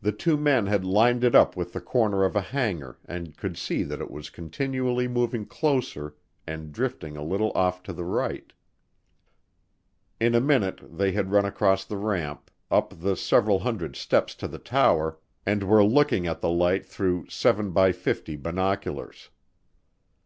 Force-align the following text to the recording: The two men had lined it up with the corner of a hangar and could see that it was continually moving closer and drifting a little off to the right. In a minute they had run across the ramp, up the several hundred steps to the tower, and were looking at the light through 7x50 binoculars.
The 0.00 0.10
two 0.10 0.38
men 0.38 0.68
had 0.68 0.86
lined 0.86 1.22
it 1.22 1.34
up 1.34 1.54
with 1.54 1.74
the 1.74 1.80
corner 1.82 2.24
of 2.24 2.34
a 2.34 2.40
hangar 2.40 2.96
and 3.04 3.36
could 3.36 3.58
see 3.58 3.82
that 3.82 4.00
it 4.00 4.10
was 4.10 4.30
continually 4.30 5.06
moving 5.06 5.44
closer 5.44 6.14
and 6.46 6.72
drifting 6.72 7.18
a 7.18 7.22
little 7.22 7.52
off 7.54 7.82
to 7.82 7.92
the 7.92 8.06
right. 8.06 8.50
In 10.18 10.34
a 10.34 10.40
minute 10.40 10.80
they 10.96 11.12
had 11.12 11.30
run 11.30 11.44
across 11.44 11.84
the 11.84 11.98
ramp, 11.98 12.50
up 12.70 12.98
the 13.02 13.16
several 13.16 13.58
hundred 13.58 13.96
steps 13.96 14.34
to 14.36 14.48
the 14.48 14.58
tower, 14.58 15.18
and 15.44 15.62
were 15.64 15.84
looking 15.84 16.26
at 16.26 16.40
the 16.40 16.48
light 16.48 16.86
through 16.86 17.26
7x50 17.26 18.42
binoculars. 18.42 19.28